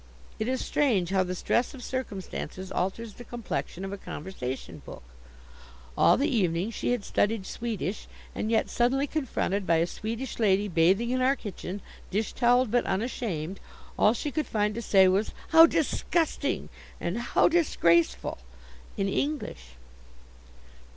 It 0.39 0.47
is 0.47 0.65
strange 0.65 1.11
how 1.11 1.21
the 1.23 1.35
stress 1.35 1.75
of 1.75 1.83
circumstances 1.83 2.71
alters 2.71 3.13
the 3.13 3.23
complexion 3.23 3.85
of 3.85 3.93
a 3.93 3.99
conversation 3.99 4.81
book! 4.83 5.03
All 5.95 6.17
the 6.17 6.27
evening 6.27 6.71
she 6.71 6.89
had 6.91 7.05
studied 7.05 7.45
Swedish, 7.45 8.07
and 8.33 8.49
yet 8.49 8.67
suddenly 8.67 9.05
confronted 9.05 9.67
by 9.67 9.75
a 9.75 9.85
Swedish 9.85 10.39
lady 10.39 10.67
bathing 10.67 11.11
in 11.11 11.21
our 11.21 11.35
kitchen, 11.35 11.83
dish 12.09 12.33
toweled 12.33 12.71
but 12.71 12.83
unashamed, 12.85 13.59
all 13.95 14.15
she 14.15 14.31
could 14.31 14.47
find 14.47 14.73
to 14.73 14.81
say 14.81 15.07
was 15.07 15.33
"How 15.49 15.67
disgusting!" 15.67 16.69
and 16.99 17.19
"How 17.19 17.47
disgraceful!" 17.47 18.39
in 18.97 19.07
English! 19.07 19.75